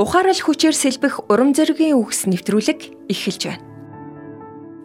ухаарал 0.00 0.40
хүчээр 0.40 0.72
сэлбэх 0.72 1.28
урам 1.28 1.52
зоригийн 1.52 2.00
үгс 2.00 2.24
нэвтрүүлэг 2.24 3.12
эхэлж 3.12 3.42
байна. 3.52 3.64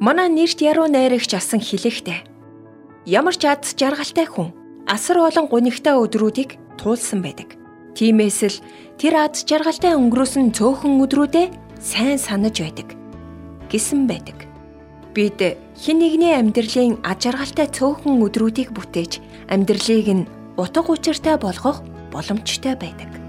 Манай 0.04 0.28
нэрт 0.28 0.60
яруу 0.60 0.92
найрагч 0.92 1.32
асан 1.40 1.64
хэлэхдээ 1.64 2.20
ямар 3.08 3.36
ч 3.40 3.48
аз 3.48 3.72
жаргалтай 3.80 4.28
хүн 4.28 4.52
асар 4.92 5.24
олон 5.24 5.48
гунигтай 5.48 5.96
өдрүүдийг 5.96 6.60
туулсан 6.76 7.24
байдаг. 7.24 7.56
Тиймээс 7.96 8.40
л 8.44 8.60
тэр 9.00 9.16
аз 9.24 9.48
жаргалтай 9.48 9.96
өнгөрөөсөн 9.96 10.52
цөөхөн 10.52 11.00
өдрүүдэд 11.00 11.56
сайн 11.80 12.20
санаж 12.20 12.60
байдаг 12.60 12.92
гэсэн 13.72 14.12
байдаг. 14.12 14.36
Бид 15.16 15.40
хин 15.80 16.04
нэгний 16.04 16.36
амьдралын 16.36 17.00
аз 17.08 17.24
жаргалтай 17.24 17.72
цөөхөн 17.72 18.20
өдрүүдийг 18.20 18.76
бүтээж 18.76 19.24
амьдралыг 19.48 20.08
нь 20.12 20.28
утга 20.60 20.92
учиртай 20.92 21.40
болгох 21.40 21.80
боломжтой 22.12 22.76
байдаг. 22.76 23.25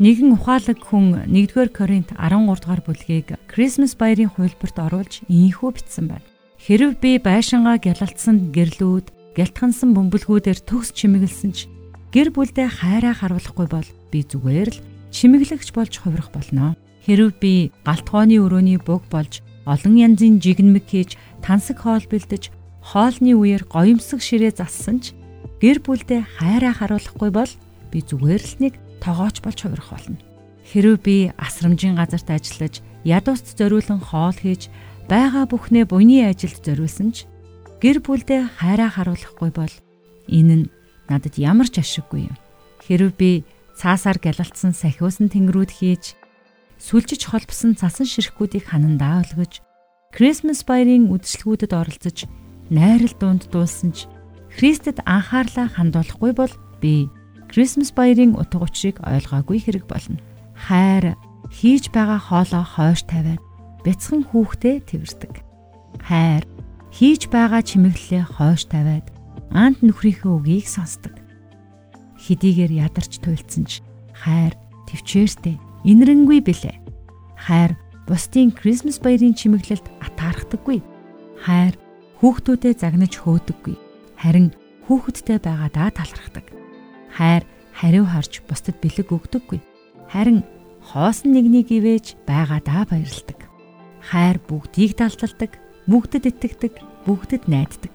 Нэгэн 0.00 0.32
ухаалаг 0.32 0.80
хүн 0.80 1.28
1-р 1.28 1.68
Коринт 1.76 2.16
13 2.16 2.32
дугаар 2.56 2.80
бүлгийг 2.80 3.36
Christmas 3.52 3.92
баярын 3.92 4.32
хувилбарт 4.32 4.80
оруулж 4.80 5.20
ийхүү 5.28 5.76
бичсэн 5.76 6.08
байна. 6.08 6.24
Хэрв 6.56 6.96
би 7.04 7.20
байшингаа 7.20 7.76
гялалтсан 7.76 8.48
гэрлүүд, 8.48 9.12
гялтгансан 9.36 9.92
бөмбөлгүүдээр 9.92 10.64
төгс 10.64 10.96
чимэглсэн 10.96 11.52
ч 11.52 11.68
гэр 12.16 12.32
бүлдээ 12.32 12.80
хайраа 12.80 13.12
харуулахгүй 13.12 13.68
бол 13.68 13.88
би 14.08 14.24
зүгээр 14.24 14.72
л 14.72 14.80
чимэглэгч 15.12 15.68
болж 15.76 15.92
хувирах 16.00 16.32
болно. 16.32 16.80
Хэрв 17.04 17.36
би 17.36 17.68
галтгооны 17.84 18.40
өрөөний 18.40 18.80
бүг 18.80 19.04
болж 19.12 19.44
олон 19.68 20.00
янзын 20.00 20.40
жигнэмэг 20.40 20.88
хийж 20.88 21.20
тансаг 21.44 21.84
хоол 21.84 22.08
бэлдэж 22.08 22.48
хоолны 22.80 23.36
үеэр 23.36 23.68
гоёмсог 23.68 24.24
ширээ 24.24 24.64
зассан 24.64 25.04
ч 25.04 25.12
гэр 25.60 25.84
бүлдээ 25.84 26.40
хайраа 26.40 26.72
харуулахгүй 26.72 27.28
бол 27.28 27.52
би 27.92 28.00
зүгээр 28.00 28.40
л 28.48 28.56
нэг 28.64 28.74
тогооч 29.00 29.40
болж 29.42 29.58
хувирах 29.60 29.90
болно. 29.90 30.18
Хэрв 30.70 31.02
би 31.02 31.32
асрамжийн 31.34 31.96
газарт 31.98 32.28
ажиллаж, 32.30 32.84
ядууст 33.04 33.58
зориулан 33.58 34.00
хоол 34.00 34.36
хийж, 34.36 34.70
байгаа 35.10 35.48
бүхнээ 35.50 35.88
буйны 35.90 36.28
ажилд 36.30 36.62
зориулсан 36.62 37.10
ч 37.10 37.26
гэр 37.82 38.04
бүлдээ 38.04 38.60
хайраа 38.60 38.90
харуулахгүй 38.92 39.50
бол 39.50 39.74
энэ 40.30 40.54
нь 40.54 40.70
надад 41.10 41.34
ямар 41.40 41.66
ч 41.66 41.82
ашиггүй 41.82 42.30
юм. 42.30 42.36
Хэрв 42.86 43.16
би 43.18 43.42
цаасаар 43.74 44.22
гялалтсан 44.22 44.76
сахиусан 44.76 45.32
тэнгэрүүд 45.32 45.72
хийж, 45.74 46.14
сүлжиж 46.78 47.26
холбосон 47.26 47.74
цасан 47.74 48.06
ширхгүүдийг 48.06 48.70
ханандаа 48.70 49.24
өлгөж, 49.24 49.64
Крисмас 50.14 50.66
баярын 50.66 51.10
үдшилгүүдэд 51.10 51.72
оролцож, 51.74 52.26
найрал 52.70 53.14
дунд 53.18 53.46
дуулсан 53.50 53.90
ч 53.94 54.10
Христэд 54.50 55.02
анхаарлаа 55.06 55.70
хандуулахгүй 55.70 56.32
бол 56.34 56.52
би 56.82 57.06
Крисмас 57.50 57.90
баярын 57.90 58.38
утга 58.38 58.62
учирыг 58.62 59.02
ойлгоогүй 59.02 59.58
хэрэг 59.58 59.90
болно. 59.90 60.22
Хайр 60.54 61.18
хийж 61.50 61.90
байгаа 61.90 62.22
хоолоо 62.22 62.62
хойш 62.62 63.02
тавиад 63.10 63.42
бяцхан 63.82 64.22
хүүхдээ 64.30 64.86
тэрвэрдэг. 64.86 65.42
Хайр 65.98 66.46
хийж 66.94 67.26
байгаа 67.26 67.66
чимэглэлээ 67.66 68.22
хойш 68.38 68.70
тавиад 68.70 69.10
ант 69.50 69.82
нөхрийнхөө 69.82 70.30
үгийг 70.38 70.70
сонсдог. 70.70 71.10
Хэдийгээр 72.22 72.86
ядарч 72.86 73.18
туйлдсан 73.18 73.66
ч 73.66 73.82
хайр 74.14 74.54
төвчээртэй 74.86 75.58
инрэнгүй 75.82 76.46
бэлээ. 76.46 76.78
Хайр 77.34 77.74
бусдын 78.06 78.54
Крисмас 78.54 79.02
баярын 79.02 79.34
чимэглэлд 79.34 79.90
атаархдаггүй. 79.98 80.86
Хайр 81.42 81.74
хүүхдүүдэд 82.22 82.78
загнаж 82.78 83.18
хөөдөггүй. 83.18 83.74
Харин 84.22 84.54
хүүхэдтэй 84.86 85.42
байгаадаа 85.42 85.90
талархдаг 85.90 86.59
хайр 87.14 87.44
хариу 87.74 88.06
харж 88.06 88.42
бусдад 88.46 88.76
бэлэг 88.80 89.08
өгдөггүй. 89.10 89.60
Харин 90.10 90.44
хоосон 90.84 91.34
нэгнийг 91.34 91.70
ивэж 91.70 92.16
байгаадаа 92.26 92.86
баярлдаг. 92.88 93.46
Хайр 94.00 94.40
бүгдийг 94.44 94.96
далдалдаг, 94.96 95.52
бүгдэд 95.86 96.24
итгэдэг, 96.30 96.74
бүгдэд 97.06 97.44
найддаг. 97.46 97.94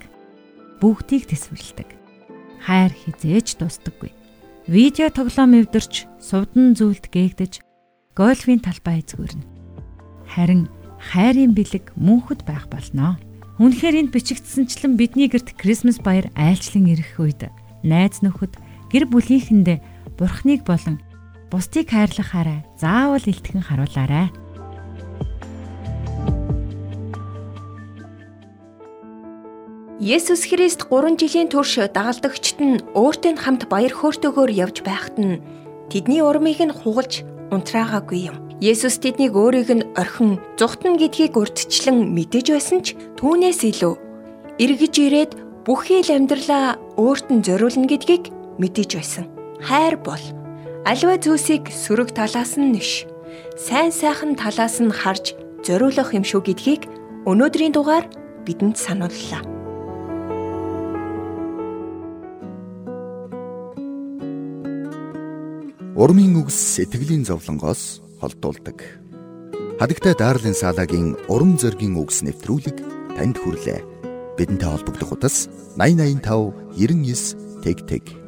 Бүгдийг 0.79 1.27
тэсвэрлэдэг. 1.29 1.89
Хайр 2.65 2.91
хизээж 2.93 3.57
дуустдаггүй. 3.57 4.11
Видео 4.65 5.09
тоглоом 5.13 5.53
эвдэрч, 5.53 6.09
сувдан 6.17 6.73
зүйлд 6.73 7.09
гээгдэж, 7.13 7.61
гольфийн 8.17 8.61
талбай 8.61 9.05
эзгүүрнэ. 9.05 9.45
Харин 10.25 10.65
хайрын 10.97 11.53
бэлэг 11.53 11.93
мөнхөд 11.93 12.41
байх 12.49 12.65
болно. 12.71 13.21
Үнэхээр 13.61 14.09
энд 14.09 14.11
бичигдсэнчлэн 14.11 14.97
бидний 14.97 15.29
гэрт 15.29 15.53
Крисмас 15.53 16.01
баяр 16.01 16.33
айлчлан 16.33 16.89
ирэх 16.89 17.21
үед 17.21 17.47
найз 17.85 18.25
нөхөд 18.25 18.57
гэр 18.95 19.11
бүлийнхэндээ 19.11 19.83
бурхныг 20.15 20.63
болон 20.63 21.03
бусдыг 21.51 21.91
хайрлахаарай. 21.91 22.63
Заавал 22.79 23.27
илтгэн 23.27 23.59
харуулаарай. 23.59 24.31
Есүс 29.99 30.47
Христ 30.47 30.87
3 30.87 31.19
жилийн 31.19 31.51
турш 31.51 31.75
дагалдагчд 31.75 32.63
нь 32.63 32.79
өөртөө 32.95 33.35
хамт 33.35 33.67
баяр 33.67 33.91
хөөртэйгээр 33.91 34.51
явж 34.63 34.79
байхад 34.87 35.19
нь 35.19 35.43
тэдний 35.91 36.23
урмыг 36.23 36.63
нь 36.63 36.71
хугалж 36.71 37.27
унтраагаагүй 37.51 38.31
юм. 38.31 38.39
Есүс 38.63 39.03
тэднийг 39.03 39.35
өөрийг 39.35 39.75
нь 39.75 39.87
орхин 39.99 40.39
зүхтэн 40.55 40.95
гэдгийг 40.95 41.35
урдчлан 41.35 42.15
мэдэж 42.15 42.45
байсан 42.55 42.79
ч 42.79 42.95
түүнээс 43.19 43.59
илүү 43.75 43.93
эргэж 44.63 44.95
ирээд 45.03 45.31
бүхий 45.67 45.99
л 45.99 46.15
амьдралаа 46.15 46.79
өөрт 46.95 47.27
нь 47.35 47.43
зориулна 47.43 47.91
гэдгийг 47.91 48.31
мэдэж 48.59 48.89
байсан. 48.95 49.25
Хайр 49.61 49.97
бол 49.99 50.21
аливаа 50.85 51.17
зүйлсийг 51.17 51.71
сөрөг 51.71 52.13
талаас 52.13 52.55
нь 52.59 52.75
нэш, 52.75 53.09
сайн 53.57 53.91
сайхан 53.91 54.35
талаас 54.37 54.79
нь 54.79 54.93
харж 54.93 55.33
зориулах 55.65 56.13
юм 56.13 56.23
шүү 56.23 56.41
гэдгийг 56.45 56.85
өнөөдрийн 57.25 57.73
дугаар 57.73 58.05
бидэнд 58.45 58.77
санууллаа. 58.77 59.41
Урмын 65.95 66.35
үгс 66.43 66.53
сэтгэлийн 66.75 67.23
зовлонгоос 67.23 68.03
холдуулдаг. 68.19 68.83
Хадагтай 69.79 70.13
Дарлин 70.13 70.53
Салагийн 70.53 71.15
урам 71.31 71.55
зоригийн 71.57 71.95
үгс 71.95 72.21
нэвтрүүлэг 72.21 72.77
танд 73.15 73.39
хүрлээ. 73.39 73.79
Бидэнтэй 74.35 74.69
холбогдох 74.69 75.15
утас 75.15 75.47
8085 75.79 76.75
99 76.75 77.63
тэг 77.63 77.87
тэг 77.87 78.24